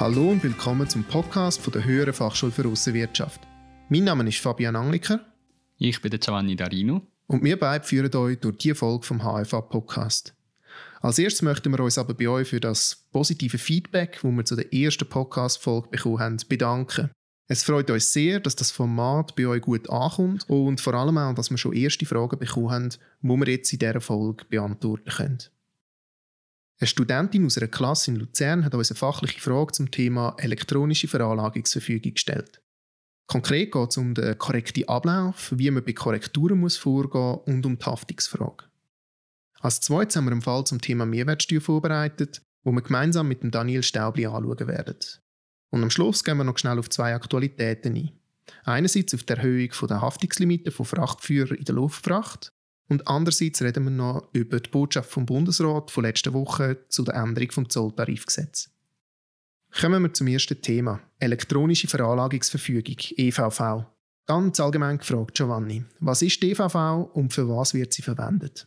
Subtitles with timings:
[0.00, 3.42] Hallo und willkommen zum Podcast von der Höheren Fachschule für Aussenwirtschaft.
[3.90, 5.20] Mein Name ist Fabian Angliker.
[5.76, 7.02] Ich bin der Giovanni Darino.
[7.26, 10.34] Und wir beide führen euch durch die Folge vom HFA Podcast.
[11.02, 14.56] Als erstes möchten wir uns aber bei euch für das positive Feedback, das wir zu
[14.56, 17.10] der ersten Podcast-Folge bekommen haben, bedanken.
[17.46, 21.34] Es freut uns sehr, dass das Format bei euch gut ankommt und vor allem auch,
[21.34, 25.38] dass wir schon erste Fragen bekommen haben, die wir jetzt in dieser Folge beantworten können.
[26.80, 31.08] Eine Studentin aus einer Klasse in Luzern hat uns eine fachliche Frage zum Thema elektronische
[31.08, 32.62] Veranlagungsverfügung gestellt.
[33.26, 37.66] Konkret geht es um den korrekten Ablauf, wie man bei Korrekturen muss vorgehen muss und
[37.66, 38.64] um die Haftungsfrage.
[39.60, 43.50] Als zweites haben wir einen Fall zum Thema Mehrwertsteuer vorbereitet, wo wir gemeinsam mit dem
[43.50, 44.96] Daniel Staubli anschauen werden.
[45.68, 48.10] Und am Schluss gehen wir noch schnell auf zwei Aktualitäten ein.
[48.64, 52.54] Einerseits auf die Erhöhung der Haftungslimite von Frachtführern in der Luftfracht
[52.90, 57.14] und andererseits reden wir noch über die Botschaft vom Bundesrat von letzter Woche zu der
[57.14, 58.68] Änderung vom Zolltarifgesetz.
[59.80, 63.86] Kommen wir zum ersten Thema: elektronische Veranlagungsverfügung (EVV).
[64.26, 68.66] Ganz allgemein gefragt, Giovanni, was ist die EVV und für was wird sie verwendet?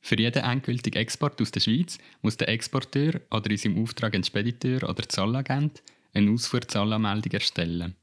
[0.00, 4.24] Für jeden endgültigen Export aus der Schweiz muss der Exporteur oder in seinem Auftrag ein
[4.24, 5.82] Spediteur oder Zollagent
[6.14, 7.94] eine Ausfuhrzahlanmeldung erstellen.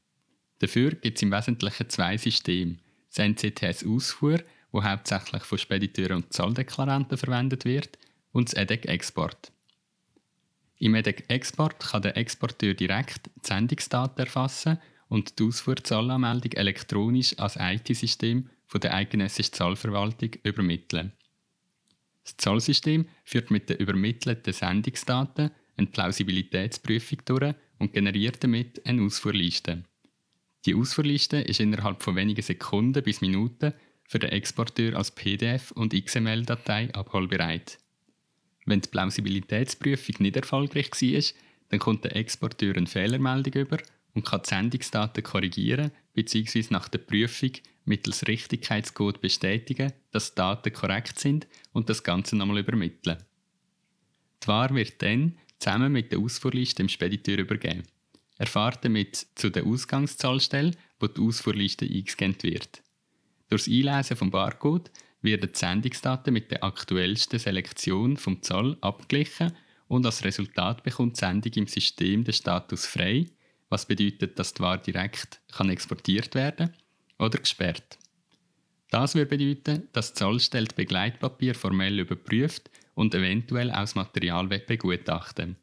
[0.60, 2.78] Dafür gibt es im Wesentlichen zwei Systeme.
[3.10, 4.40] Das NCTS Ausfuhr,
[4.78, 7.98] wo hauptsächlich von Spediteuren und Zolldeklaranten verwendet wird,
[8.32, 9.52] und das EDEC Export.
[10.78, 14.78] Im EDEC Export kann der Exporteur direkt die Sendungsdaten erfassen
[15.10, 21.14] und die Ausfuhrzahlanmeldung elektronisch als IT-System der eidgenössischen Zollverwaltung übermitteln.
[22.24, 29.84] Das Zollsystem führt mit den übermittelten Sendungsdaten eine Plausibilitätsprüfung durch und generiert damit eine Ausfuhrliste.
[30.68, 33.74] Die Ausfuhrliste ist innerhalb von wenigen Sekunden bis Minuten
[34.08, 37.78] für den Exporteur als PDF und XML-Datei abholbereit.
[38.66, 41.24] Wenn die Plausibilitätsprüfung nicht erfolgreich war,
[41.70, 43.78] dann kommt der Exporteur eine Fehlermeldung über
[44.14, 46.66] und kann die Sendungsdaten korrigieren bzw.
[46.70, 47.52] nach der Prüfung
[47.86, 53.18] mittels Richtigkeitscode bestätigen, dass die Daten korrekt sind und das Ganze nochmal übermitteln.
[54.44, 57.84] Die Ware wird dann zusammen mit der Ausfuhrliste dem Spediteur übergeben.
[58.38, 62.84] Er fährt damit zu der Ausgangszahlstelle, wo die Ausfuhrliste eingescannt wird.
[63.50, 64.92] Durch das Einlesen vom Barcode
[65.22, 69.54] werden die Sendungsdaten mit der aktuellsten Selektion vom Zoll abgeglichen
[69.88, 73.28] und als Resultat bekommt die Sendung im System den Status frei,
[73.70, 76.74] was bedeutet, dass die Ware direkt kann exportiert werden
[77.20, 77.98] oder gesperrt.
[78.90, 85.58] Das würde bedeuten, dass die Zollstelle Begleitpapier formell überprüft und eventuell aus Material begutachten.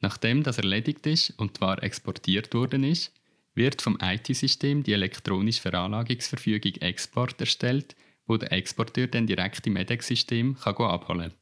[0.00, 3.12] Nachdem das erledigt ist und die Ware exportiert worden ist,
[3.60, 7.94] wird vom IT-System die elektronische Veranlagungsverfügung Export erstellt,
[8.26, 11.38] wo der Exporteur dann direkt im EDEX-System abholen kann.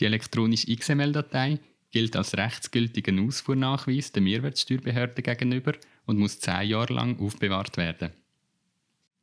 [0.00, 1.58] Die elektronische XML-Datei
[1.90, 5.72] gilt als rechtsgültiger Ausfuhrnachweis der Mehrwertsteuerbehörde gegenüber
[6.04, 8.12] und muss zehn Jahre lang aufbewahrt werden.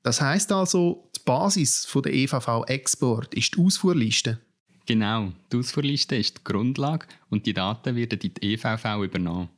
[0.01, 4.39] Das heißt also, die Basis der EVV Export ist die Ausfuhrliste.
[4.85, 9.49] Genau, die Ausfuhrliste ist die Grundlage und die Daten werden in die EVV übernommen.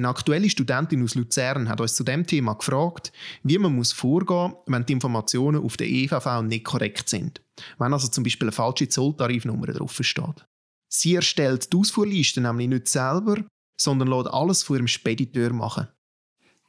[0.00, 3.12] Eine aktuelle Studentin aus Luzern hat uns zu dem Thema gefragt,
[3.42, 7.42] wie man muss vorgehen muss, wenn die Informationen auf der EVV nicht korrekt sind.
[7.78, 10.46] Wenn also zum Beispiel eine falsche Zolltarifnummer drauf steht.
[10.88, 13.44] Sie erstellt die Ausfuhrliste nämlich nicht selber,
[13.78, 15.88] sondern lässt alles von ihrem Spediteur machen.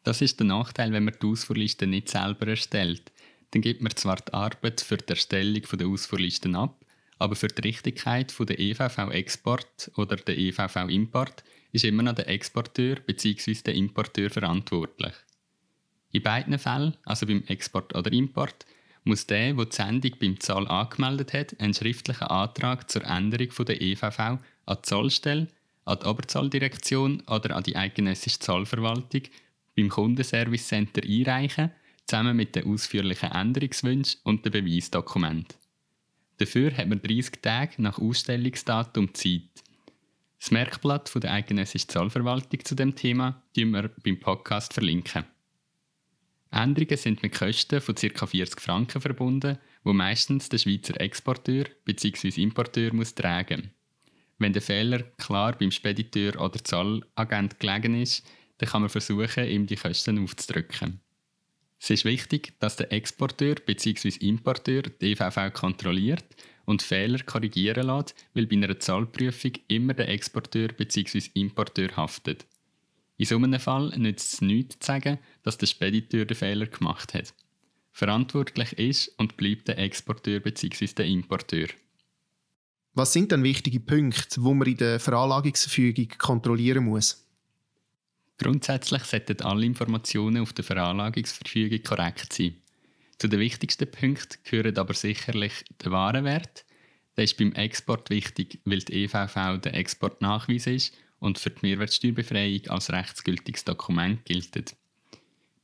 [0.04, 3.14] Das ist der Nachteil, wenn man die Ausfuhrliste nicht selber erstellt.
[3.52, 6.84] Dann gibt man zwar die Arbeit für die Erstellung der Ausfuhrlisten ab,
[7.18, 13.54] aber für die Richtigkeit der EVV-Export oder der EVV-Import ist immer noch der Exporteur bzw.
[13.66, 15.14] der Importeur verantwortlich.
[16.12, 18.66] In beiden Fällen, also beim Export oder Import,
[19.04, 23.82] muss der, der die Sendung beim Zoll angemeldet hat, einen schriftlichen Antrag zur Änderung der
[23.82, 24.40] EVV an
[24.70, 25.48] die Zollstelle,
[25.86, 29.24] an die Oberzolldirektion oder an die eidgenössische Zollverwaltung
[29.76, 31.72] beim Kundenservice Center einreichen,
[32.06, 35.58] zusammen mit den ausführlichen Änderungswünschen und dem Beweisdokument.
[36.38, 39.64] Dafür hat man 30 Tage nach Ausstellungsdatum Zeit.
[40.42, 45.24] Das Merkblatt von der eidgenössischen Zollverwaltung zu dem Thema verlinken wir beim Podcast verlinken.
[46.50, 48.26] Änderungen sind mit Kosten von ca.
[48.26, 52.42] 40 Franken verbunden, wo meistens der Schweizer Exporteur bzw.
[52.42, 53.70] Importeur muss tragen.
[54.40, 58.28] Wenn der Fehler klar beim Spediteur oder Zollagent gelegen ist,
[58.58, 61.02] dann kann man versuchen, ihm die Kosten aufzudrücken.
[61.80, 64.10] Es ist wichtig, dass der Exporteur bzw.
[64.26, 66.26] Importeur die EVV kontrolliert
[66.66, 71.24] und Fehler korrigieren lässt, weil bei einer Zahlprüfung immer der Exporteur bzw.
[71.34, 72.46] Importeur haftet.
[73.18, 77.14] In so einem Fall nützt es nichts zu sagen, dass der Spediteur den Fehler gemacht
[77.14, 77.34] hat.
[77.92, 80.88] Verantwortlich ist und bleibt der Exporteur bzw.
[80.88, 81.68] der Importeur.
[82.94, 87.26] Was sind dann wichtige Punkte, wo man in der Veranlagungsverfügung kontrollieren muss?
[88.38, 92.56] Grundsätzlich sollten alle Informationen auf der Veranlagungsverfügung korrekt sein.
[93.22, 95.54] Zu den wichtigsten Punkten gehören aber sicherlich
[95.84, 96.66] der Warenwert.
[97.16, 102.68] Der ist beim Export wichtig, weil die EVV der Exportnachweis ist und für die Mehrwertsteuerbefreiung
[102.70, 104.76] als rechtsgültiges Dokument gilt.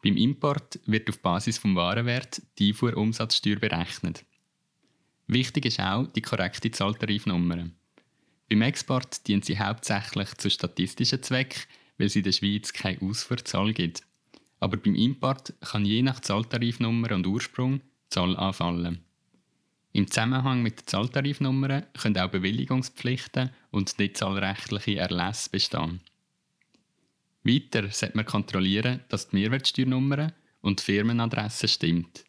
[0.04, 4.24] Beim Import wird auf Basis vom Warenwert die Einfuhrumsatzsteuer berechnet.
[5.26, 7.72] Wichtig ist auch die korrekte Zahltarifnummer.
[8.52, 11.64] Beim Export dient sie hauptsächlich zu statistischen Zwecken,
[11.98, 14.04] weil es in der Schweiz keine Ausfuhrzahl gibt.
[14.60, 19.04] Aber beim Import kann je nach Zahltarifnummer und Ursprung Zahl anfallen.
[19.94, 26.02] Im Zusammenhang mit der Zahltarifnummer können auch Bewilligungspflichten und nicht zahlrechtliche Erlässe bestehen.
[27.44, 32.26] Weiter sollte man kontrollieren, dass die Mehrwertsteuernummer und die Firmenadresse stimmt.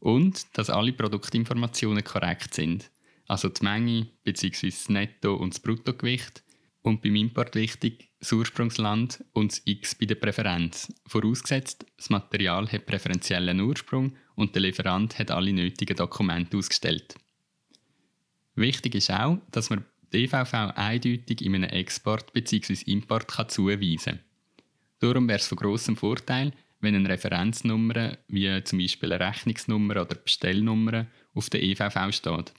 [0.00, 2.90] Und dass alle Produktinformationen korrekt sind.
[3.28, 4.70] Also die Menge bzw.
[4.70, 6.42] das Netto- und das Bruttogewicht.
[6.86, 10.94] Und beim Import wichtig, das Ursprungsland und das X bei der Präferenz.
[11.08, 17.16] Vorausgesetzt, das Material hat präferentiellen Ursprung und der Lieferant hat alle nötigen Dokumente ausgestellt.
[18.54, 22.76] Wichtig ist auch, dass man die EVV eindeutig in einem Export bzw.
[22.88, 24.20] Import kann zuweisen kann.
[25.00, 30.14] Darum wäre es von grossem Vorteil, wenn eine Referenznummer, wie zum Beispiel eine Rechnungsnummer oder
[30.14, 32.52] Bestellnummer, auf der EVV steht.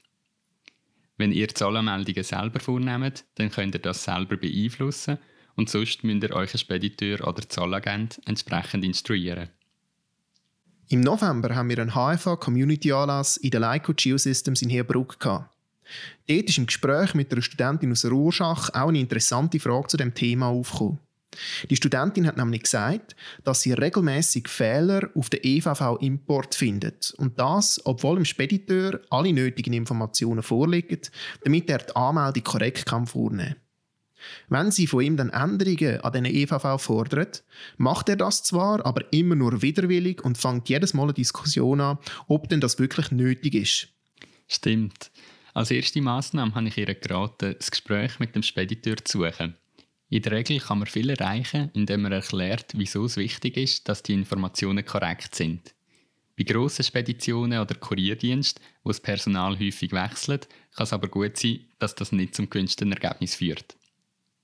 [1.18, 5.18] Wenn ihr Zahlenmeldungen selber vornehmt, dann könnt ihr das selber beeinflussen
[5.56, 9.50] und sonst müsst ihr euren Spediteur oder Zahlagent entsprechend instruieren.
[10.90, 15.54] Im November haben wir einen HFA Community Anlass in der Leico Geosystems in Herbruck gehabt.
[16.28, 20.14] Dort ist im Gespräch mit einer Studentin aus Rorschach auch eine interessante Frage zu dem
[20.14, 21.00] Thema aufgekommen.
[21.70, 27.14] Die Studentin hat nämlich gesagt, dass sie regelmäßig Fehler auf der EVV-Import findet.
[27.18, 31.02] Und das, obwohl dem Spediteur alle nötigen Informationen vorliegen,
[31.44, 33.62] damit er die Anmeldung korrekt kann vornehmen kann.
[34.50, 37.44] Wenn sie von ihm dann Änderungen an diesen EVV fordert,
[37.78, 42.00] macht er das zwar, aber immer nur widerwillig und fängt jedes Mal eine Diskussion an,
[42.28, 43.90] ob denn das wirklich nötig ist.
[44.48, 45.12] Stimmt.
[45.54, 49.56] Als erste Maßnahme habe ich ihr geraten, das Gespräch mit dem Spediteur zu suchen.
[50.10, 54.04] In der Regel kann man viel erreichen, indem man erklärt, wieso es wichtig ist, dass
[54.04, 55.74] die Informationen korrekt sind.
[56.38, 61.62] Bei grossen Speditionen oder Kurierdienst, wo das Personal häufig wechselt, kann es aber gut sein,
[61.80, 63.76] dass das nicht zum gewünschten Ergebnis führt.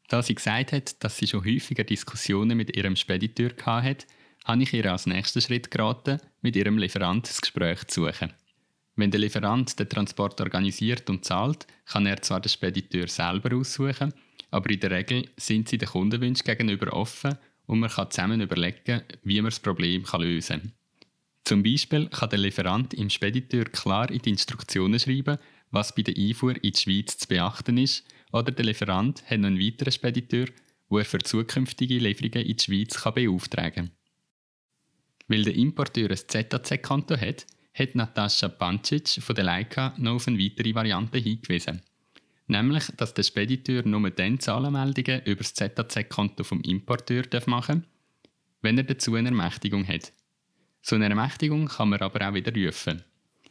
[0.09, 4.05] Da sie gesagt hat, dass sie schon häufiger Diskussionen mit ihrem Spediteur hatte,
[4.43, 8.33] habe ich ihr als nächsten Schritt geraten, mit ihrem Lieferant das Gespräch zu suchen.
[8.95, 14.13] Wenn der Lieferant den Transport organisiert und zahlt, kann er zwar den Spediteur selber aussuchen,
[14.53, 19.01] aber in der Regel sind sie den Kundenwünschen gegenüber offen und man kann zusammen überlegen,
[19.23, 20.73] wie man das Problem lösen kann.
[21.43, 25.39] Zum Beispiel kann der Lieferant im Spediteur klar in die Instruktionen schreiben,
[25.71, 29.47] was bei der Einfuhr in die Schweiz zu beachten ist, oder der Lieferant hat noch
[29.47, 30.47] einen weiteren Spediteur,
[30.87, 33.91] wo er für zukünftige Lieferungen in die Schweiz kann beauftragen kann.
[35.27, 40.37] Weil der Importeur ein ZAC-Konto hat, hat Natascha Pancic von der Leica noch auf eine
[40.37, 41.81] weitere Variante hingewiesen.
[42.47, 47.89] Nämlich, dass der Spediteur nur dann Zahlenmeldungen über das ZAC-Konto vom Importeur machen darf,
[48.61, 50.11] wenn er dazu eine Ermächtigung hat.
[50.81, 53.03] So eine Ermächtigung kann man aber auch wieder rufen.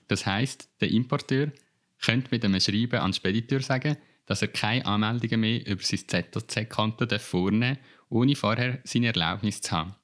[0.09, 1.53] Das heißt, der Importeur
[2.01, 3.97] könnte mit einem Schreiben an den Spediteur sagen,
[4.27, 9.73] dass er keine Anmeldungen mehr über sein ZAC-Konto vornehmen darf, ohne vorher seine Erlaubnis zu
[9.73, 9.95] haben.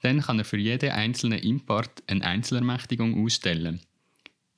[0.00, 3.80] Dann kann er für jeden einzelnen Import eine Einzelermächtigung ausstellen.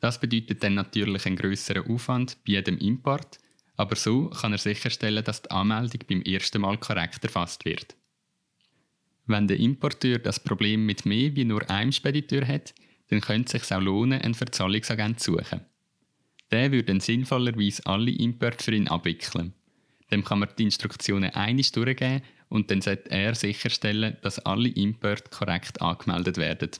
[0.00, 3.38] Das bedeutet dann natürlich einen größeren Aufwand bei jedem Import,
[3.76, 7.96] aber so kann er sicherstellen, dass die Anmeldung beim ersten Mal korrekt erfasst wird.
[9.26, 12.74] Wenn der Importeur das Problem mit mehr wie nur einem Spediteur hat,
[13.08, 15.62] dann könnte es sich auch lohnen, einen Verzahlungsagent zu suchen.
[16.50, 19.52] Der würde dann sinnvollerweise alle Importe für ihn abwickeln.
[20.12, 25.30] Dem kann man die Instruktionen einig durchgeben und dann sollte er sicherstellen, dass alle Importe
[25.30, 26.70] korrekt angemeldet werden.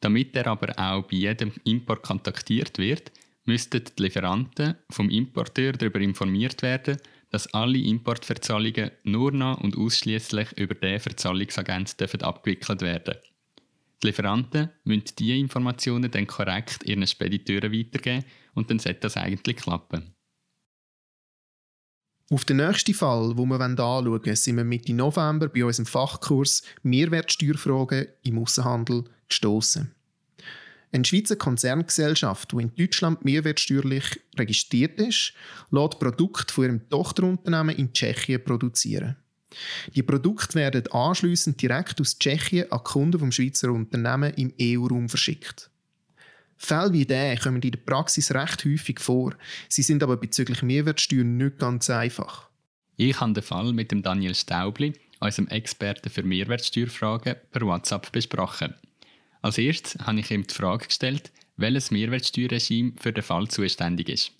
[0.00, 3.12] Damit er aber auch bei jedem Import kontaktiert wird,
[3.44, 6.98] müssten die Lieferanten vom Importeur darüber informiert werden,
[7.30, 13.16] dass alle Importverzahlungen nur noch und ausschließlich über den Verzahlungsagent dürfen abgewickelt werden.
[14.02, 19.56] Die Lieferanten müssen diese Informationen dann korrekt ihren Spediteuren weitergeben und dann sollte das eigentlich
[19.56, 20.14] klappen.
[22.32, 26.62] Auf den nächsten Fall, wo wir anschauen wollen, sind wir Mitte November bei unserem Fachkurs
[26.84, 29.92] Mehrwertsteuerfragen im Außenhandel gestoßen.
[30.92, 35.32] Eine Schweizer Konzerngesellschaft, die in Deutschland mehrwertsteuerlich registriert ist,
[35.72, 39.16] lässt Produkte von ihrem Tochterunternehmen in Tschechien produzieren.
[39.96, 45.69] Die Produkte werden anschließend direkt aus Tschechien an Kunden vom Schweizer Unternehmen im EU-Raum verschickt.
[46.62, 49.34] Fälle wie diese kommen in der Praxis recht häufig vor.
[49.68, 52.50] Sie sind aber bezüglich Mehrwertsteuer nicht ganz einfach.
[52.96, 58.74] Ich habe den Fall mit dem Daniel Staubli unserem Experten für Mehrwertsteuerfragen, per WhatsApp besprochen.
[59.40, 64.32] Als erstes habe ich ihm die Frage gestellt, welches Mehrwertsteuerregime für den Fall zuständig ist.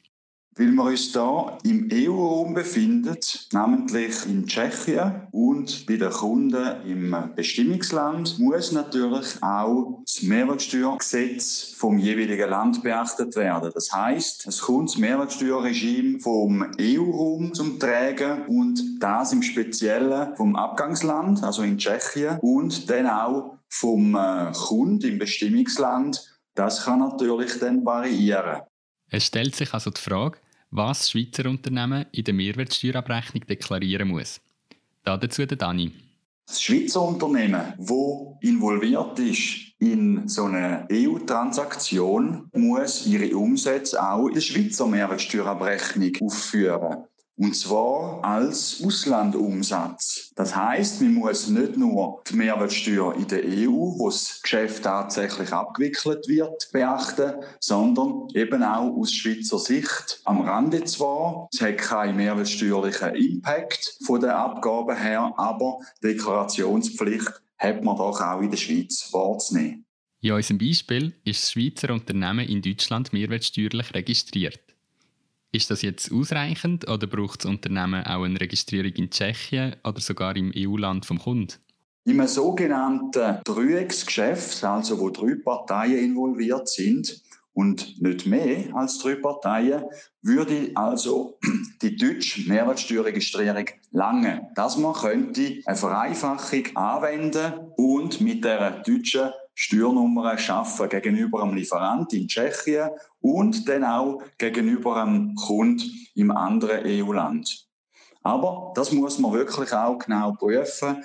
[0.57, 3.17] Weil wir uns hier im EU-Raum befinden,
[3.53, 11.99] namentlich in Tschechien und bei den Kunden im Bestimmungsland, muss natürlich auch das Mehrwertsteuergesetz vom
[11.99, 13.71] jeweiligen Land beachtet werden.
[13.73, 20.57] Das heißt, es kommt das Mehrwertsteuerregime vom EU-Raum zum Tragen und das im Speziellen vom
[20.57, 26.27] Abgangsland, also in Tschechien, und dann auch vom äh, Kunden im Bestimmungsland.
[26.57, 28.63] Das kann natürlich dann variieren.
[29.11, 30.39] Es stellt sich also die Frage,
[30.71, 34.41] was Schweizer Unternehmen in der Mehrwertsteuerabrechnung deklarieren muss.
[35.05, 35.93] Dazu der Dani.
[36.47, 37.91] Das Schweizer Unternehmen, das
[38.41, 47.05] involviert ist in so eine EU-Transaktion, muss ihre Umsätze auch in der Schweizer Mehrwertsteuerabrechnung aufführen.
[47.41, 50.31] Und zwar als Auslandumsatz.
[50.37, 55.51] Das heißt, man muss nicht nur die Mehrwertsteuer in der EU, wo das Geschäft tatsächlich
[55.51, 61.49] abgewickelt wird, beachten, sondern eben auch aus Schweizer Sicht am Rande zwar.
[61.51, 68.43] Es hat keinen mehrwertsteuerlichen Impact von den Abgaben her, aber Deklarationspflicht hat man doch auch
[68.43, 69.87] in der Schweiz wahrzunehmen.
[70.21, 74.61] In unserem Beispiel ist das Schweizer Unternehmen in Deutschland mehrwertsteuerlich registriert.
[75.53, 80.37] Ist das jetzt ausreichend oder braucht das Unternehmen auch eine Registrierung in Tschechien oder sogar
[80.37, 81.55] im EU-Land vom Kunden?
[82.05, 87.21] Im sogenannten Dreiecksgeschäft, also wo drei Parteien involviert sind
[87.53, 89.83] und nicht mehr als drei Parteien,
[90.23, 91.37] würde also
[91.83, 99.31] die deutsche Mehrwertsteuerregistrierung lange, dass man könnte eine Vereinfachung anwenden und mit der deutschen
[99.63, 102.89] Steuernummern schaffen gegenüber einem Lieferant in Tschechien
[103.21, 105.83] und dann auch gegenüber einem Kunden
[106.15, 107.69] im anderen EU-Land.
[108.23, 111.05] Aber das muss man wirklich auch genau prüfen,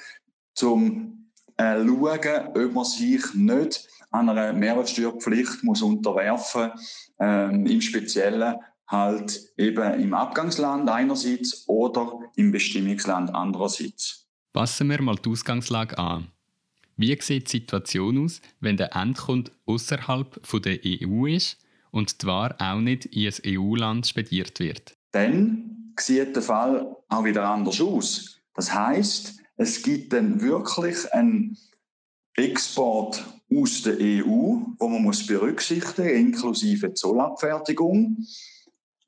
[0.61, 6.71] um äh, schauen, ob man sich nicht an einer Mehrwertsteuerpflicht muss unterwerfen
[7.19, 8.55] ähm, im Speziellen
[8.87, 14.29] halt eben im Abgangsland einerseits oder im Bestimmungsland andererseits.
[14.53, 16.31] Passen wir mal die Ausgangslage an.
[16.97, 21.57] Wie sieht die Situation aus, wenn der Endkunde außerhalb der EU ist
[21.91, 24.95] und Ware auch nicht in ein EU-Land spediert wird?
[25.11, 28.39] Dann sieht der Fall auch wieder anders aus.
[28.53, 31.57] Das heißt, es gibt dann wirklich einen
[32.35, 33.23] Export
[33.53, 38.25] aus der EU, wo man muss berücksichtigen, inklusive Zollabfertigung.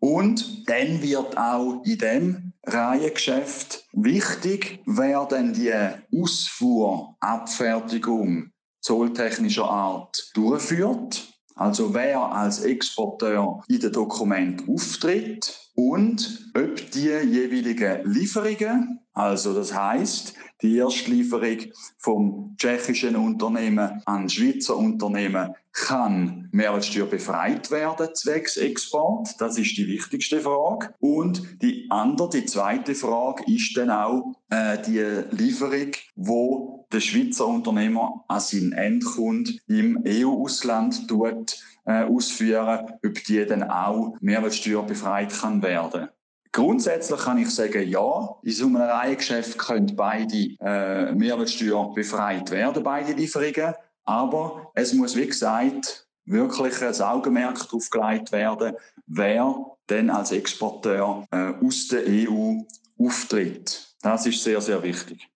[0.09, 5.73] Und dann wird auch in dem Reihengeschäft wichtig, wer denn die
[6.17, 11.27] Ausfuhrabfertigung zolltechnischer Art durchführt.
[11.55, 19.73] Also wer als Exporteur in den Dokument auftritt und ob die jeweiligen Lieferungen, also das
[19.73, 21.57] heißt die Erstlieferung
[21.97, 29.29] vom tschechischen Unternehmen an Schweizer Unternehmen kann Mehrwertsteuer befreit werden zwecks Export?
[29.39, 30.93] Das ist die wichtigste Frage.
[30.99, 37.47] Und die andere, die zweite Frage ist dann auch äh, die Lieferung, wo der Schweizer
[37.47, 45.31] Unternehmer an seinen Endkunden im EU-Ausland tut, äh, ausführen, ob die dann auch Mehrwertsteuer befreit
[45.31, 46.09] kann werden.
[46.51, 52.83] Grundsätzlich kann ich sagen, ja, in so einem Reihengeschäft können beide äh, Mehrwertsteuer befreit werden,
[52.83, 53.73] beide Lieferungen.
[54.05, 58.75] Aber es muss, wie gesagt, wirklich ein Augenmerk darauf gelegt werden,
[59.07, 59.55] wer
[59.89, 62.61] denn als Exporteur äh, aus der EU
[62.99, 63.95] auftritt.
[64.01, 65.27] Das ist sehr, sehr wichtig.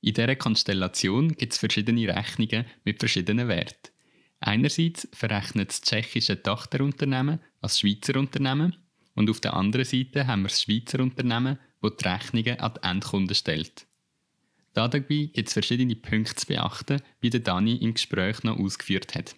[0.00, 3.90] In dieser Konstellation gibt es verschiedene Rechnungen mit verschiedenen Werten.
[4.40, 8.76] Einerseits verrechnet das tschechische Tochterunternehmen als Schweizer Unternehmen
[9.14, 12.88] und auf der anderen Seite haben wir das Schweizer Unternehmen, das die Rechnungen an die
[12.88, 13.86] Endkunden stellt.
[14.74, 19.36] Dabei gibt es verschiedene Punkte zu beachten, wie der Dani im Gespräch noch ausgeführt hat.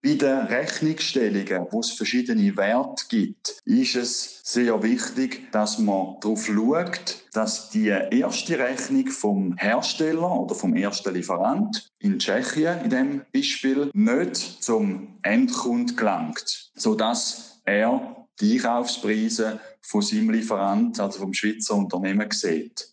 [0.00, 6.46] Bei den Rechnungsstellungen, wo es verschiedene Werte gibt, ist es sehr wichtig, dass man darauf
[6.46, 13.22] schaut, dass die erste Rechnung vom Hersteller oder vom ersten Lieferant in Tschechien in dem
[13.34, 21.74] Beispiel nicht zum Endkunden gelangt, sodass er die Einkaufspreise von seinem Lieferant, also vom Schweizer
[21.74, 22.88] Unternehmen, sieht.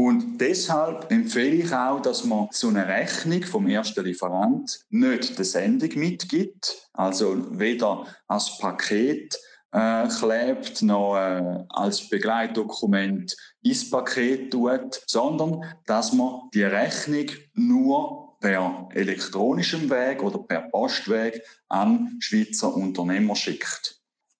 [0.00, 5.44] Und deshalb empfehle ich auch, dass man so eine Rechnung vom ersten Lieferant nicht der
[5.44, 9.36] Sendung mitgibt, also weder als Paket
[9.72, 18.38] äh, klebt noch äh, als Begleitdokument ins Paket tut, sondern dass man die Rechnung nur
[18.40, 23.97] per elektronischem Weg oder per Postweg an Schweizer Unternehmer schickt.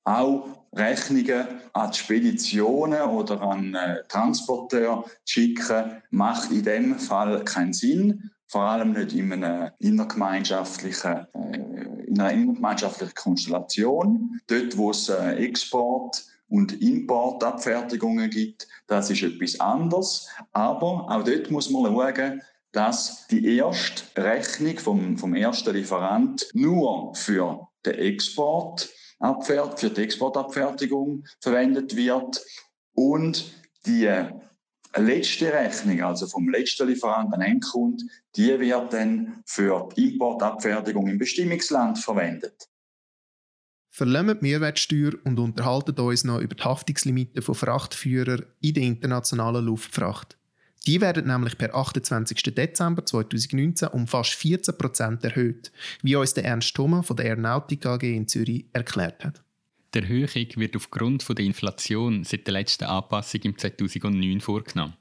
[0.09, 7.45] Auch Rechnungen an die Speditionen oder an äh, Transporteur zu schicken, macht in dem Fall
[7.45, 8.31] keinen Sinn.
[8.47, 14.41] Vor allem nicht in einer innergemeinschaftlichen, äh, in einer innergemeinschaftlichen Konstellation.
[14.47, 20.29] Dort, wo es äh, Export- und Importabfertigungen gibt, das ist etwas anderes.
[20.53, 27.15] Aber auch dort muss man schauen, dass die erste Rechnung vom, vom ersten Lieferant nur
[27.15, 28.89] für den Export
[29.43, 32.41] für die Exportabfertigung verwendet wird
[32.95, 33.53] und
[33.87, 34.09] die
[34.97, 38.03] letzte Rechnung, also vom letzten Lieferanten an Endkund,
[38.37, 42.69] die wird dann für die Importabfertigung im Bestimmungsland verwendet.
[43.91, 49.65] Verlämmen die Mehrwertsteuer und unterhalten uns noch über die Haftungslimite von Frachtführern in der internationalen
[49.65, 50.39] Luftfracht.
[50.87, 52.55] Die werden nämlich per 28.
[52.55, 58.03] Dezember 2019 um fast 14% erhöht, wie uns der Ernst Thoma von der Aeronautik AG
[58.03, 59.43] in Zürich erklärt hat.
[59.95, 64.95] Die Erhöhung wird aufgrund der Inflation seit der letzten Anpassung im 2009 vorgenommen.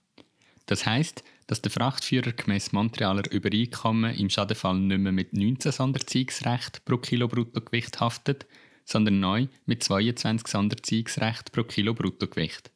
[0.65, 6.83] Das heißt, dass der Frachtführer gemäß Montrealer Übereinkommen im Schadenfall nicht mehr mit 19 Sonderziehungsrecht
[6.85, 8.45] pro Kilo Bruttogewicht haftet,
[8.83, 12.71] sondern neu mit 22 Sonderziehungsrecht pro Kilo Bruttogewicht.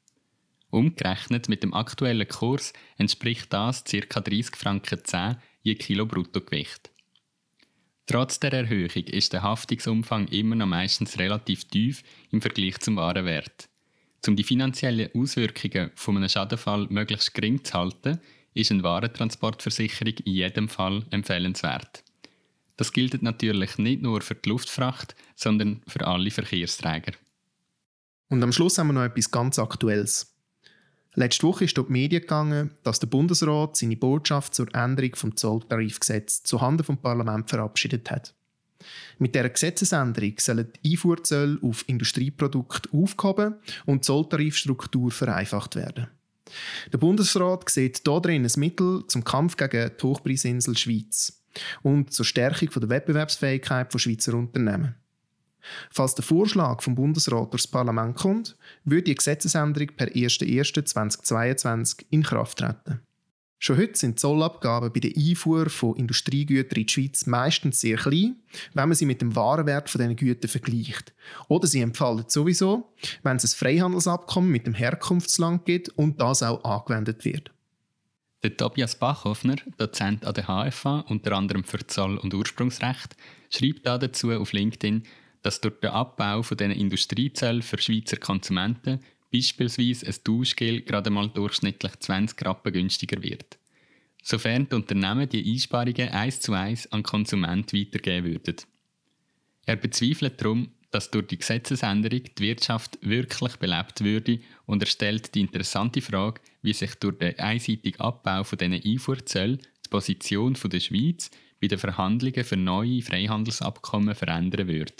[0.71, 4.19] Umgerechnet mit dem aktuellen Kurs entspricht das ca.
[4.19, 6.89] 30 Franken 10 je Kilo Bruttogewicht.
[8.07, 13.25] Trotz der Erhöhung ist der Haftungsumfang immer noch meistens relativ tief im Vergleich zum wahren
[13.25, 13.69] Wert.
[14.27, 18.19] Um die finanziellen Auswirkungen von einem Schadenfall möglichst gering zu halten,
[18.53, 22.03] ist eine Warentransportversicherung in jedem Fall empfehlenswert.
[22.77, 27.13] Das gilt natürlich nicht nur für die Luftfracht, sondern für alle Verkehrsträger.
[28.29, 30.33] Und am Schluss haben wir noch etwas ganz Aktuelles.
[31.15, 35.35] Letzte Woche ist durch die Medien gegangen, dass der Bundesrat seine Botschaft zur Änderung des
[35.35, 38.33] Zolltarifgesetzes zuhanden vom Parlament verabschiedet hat.
[39.19, 46.07] Mit dieser Gesetzesänderung sollen die Einfuhrzölle auf Industrieprodukte aufgehoben und die Zolltarifstruktur vereinfacht werden.
[46.91, 51.41] Der Bundesrat sieht darin ein Mittel zum Kampf gegen die Hochpreisinsel Schweiz
[51.81, 54.95] und zur Stärkung der Wettbewerbsfähigkeit von Schweizer Unternehmen.
[55.89, 62.59] Falls der Vorschlag vom Bundesrat durchs Parlament kommt, würde die Gesetzesänderung per 01.01.2022 in Kraft
[62.59, 63.01] treten.
[63.63, 68.37] Schon heute sind Zollabgaben bei der Einfuhr von Industriegütern in die Schweiz meistens sehr klein,
[68.73, 71.13] wenn man sie mit dem Warenwert von diesen Gütern vergleicht.
[71.47, 76.63] Oder sie empfallen sowieso, wenn es ein Freihandelsabkommen mit dem Herkunftsland gibt und das auch
[76.63, 77.51] angewendet wird.
[78.41, 83.15] Der Tobias Bachhoffner, Dozent an der HFA, unter anderem für Zoll- und Ursprungsrecht,
[83.51, 85.03] schreibt dazu auf LinkedIn,
[85.41, 88.99] dass durch den Abbau von diesen Industriezellen für Schweizer Konsumenten
[89.31, 93.57] beispielsweise ein Duschgel gerade mal durchschnittlich 20 Rappen günstiger wird.
[94.23, 98.57] Sofern die Unternehmen die Einsparungen eins zu eins an Konsumenten weitergeben würden.
[99.65, 105.33] Er bezweifelt darum, dass durch die Gesetzesänderung die Wirtschaft wirklich belebt würde und er stellt
[105.33, 110.79] die interessante Frage, wie sich durch den einseitigen Abbau von diesen Einfuhrzöllen die Position der
[110.79, 114.93] Schweiz bei den Verhandlungen für neue Freihandelsabkommen verändern würde.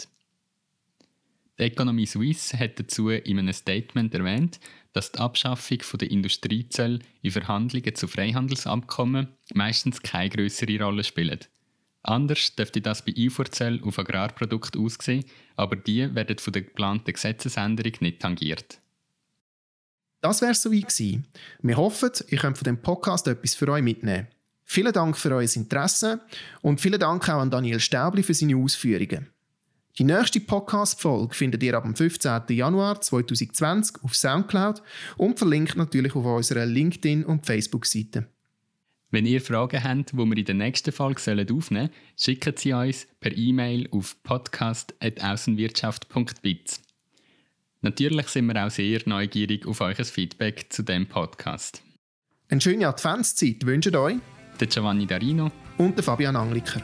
[1.58, 4.58] Die Economie Suisse hat dazu in einem Statement erwähnt,
[4.92, 11.50] dass die Abschaffung der Industriezölle in Verhandlungen zu Freihandelsabkommen meistens keine größere Rolle spielt.
[12.02, 17.92] Anders dürfte das bei Einfuhrzöllen auf Agrarprodukte aussehen, aber die werden von der geplanten Gesetzesänderung
[18.00, 18.80] nicht tangiert.
[20.20, 21.26] Das wäre es soweit gewesen.
[21.62, 24.28] Wir hoffen, ihr könnt von dem Podcast etwas für euch mitnehmen.
[24.64, 26.20] Vielen Dank für euer Interesse
[26.60, 29.31] und vielen Dank auch an Daniel Stäbli für seine Ausführungen.
[29.98, 32.44] Die nächste Podcast-Folge findet ihr ab dem 15.
[32.48, 34.80] Januar 2020 auf Soundcloud
[35.18, 38.26] und verlinkt natürlich auf unserer LinkedIn- und Facebook-Seite.
[39.10, 43.06] Wenn ihr Fragen habt, die wir in der nächsten Folge aufnehmen sollen, schickt sie uns
[43.20, 46.80] per E-Mail auf podcast.aussenwirtschaft.biz.
[47.82, 51.82] Natürlich sind wir auch sehr neugierig auf euer Feedback zu dem Podcast.
[52.48, 54.16] Eine schöne Adventszeit wünschen euch
[54.58, 56.80] der Giovanni Darino und der Fabian Angliker.